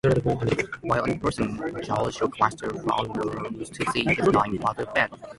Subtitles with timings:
[0.81, 5.11] While in prison, George requests a furlough to see his dying father, Fred.